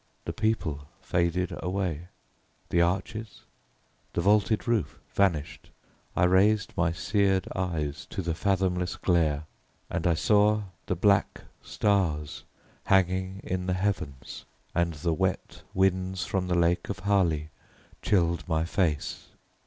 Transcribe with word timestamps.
The 0.25 0.33
people 0.33 0.87
faded 1.03 1.53
away, 1.61 2.07
the 2.69 2.81
arches, 2.81 3.41
the 4.13 4.21
vaulted 4.21 4.67
roof 4.67 4.97
vanished. 5.13 5.69
I 6.15 6.23
raised 6.23 6.73
my 6.75 6.91
seared 6.91 7.47
eyes 7.55 8.07
to 8.07 8.23
the 8.23 8.33
fathomless 8.33 8.95
glare, 8.95 9.43
and 9.91 10.07
I 10.07 10.15
saw 10.15 10.63
the 10.87 10.95
black 10.95 11.41
stars 11.61 12.41
hanging 12.85 13.41
in 13.43 13.67
the 13.67 13.75
heavens: 13.75 14.45
and 14.73 14.95
the 14.95 15.13
wet 15.13 15.61
winds 15.75 16.25
from 16.25 16.47
the 16.47 16.55
lake 16.57 16.89
of 16.89 16.97
Hali 17.01 17.49
chilled 18.01 18.43
my 18.49 18.65
face. 18.65 19.27